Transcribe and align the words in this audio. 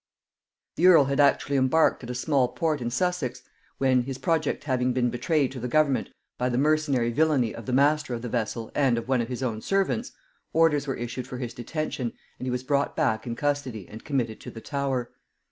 The 0.77 0.87
earl 0.87 1.03
had 1.05 1.19
actually 1.19 1.57
embarked 1.57 2.03
at 2.03 2.09
a 2.09 2.15
small 2.15 2.47
port 2.47 2.81
in 2.81 2.89
Sussex, 2.89 3.43
when, 3.77 4.01
his 4.01 4.17
project 4.17 4.63
having 4.63 4.93
been 4.93 5.11
betrayed 5.11 5.51
to 5.51 5.59
the 5.59 5.67
government 5.67 6.09
by 6.39 6.49
the 6.49 6.57
mercenary 6.57 7.11
villany 7.11 7.53
of 7.53 7.67
the 7.67 7.71
master 7.71 8.15
of 8.15 8.23
the 8.23 8.27
vessel 8.27 8.71
and 8.73 8.97
of 8.97 9.07
one 9.07 9.21
of 9.21 9.27
his 9.29 9.43
own 9.43 9.61
servants, 9.61 10.11
orders 10.53 10.87
were 10.87 10.95
issued 10.95 11.27
for 11.27 11.37
his 11.37 11.53
detention, 11.53 12.13
and 12.39 12.47
he 12.47 12.51
was 12.51 12.63
brought 12.63 12.95
back 12.95 13.27
in 13.27 13.35
custody 13.35 13.87
and 13.87 14.03
committed 14.03 14.41
to 14.41 14.49
the 14.49 14.59
Tower. 14.59 15.11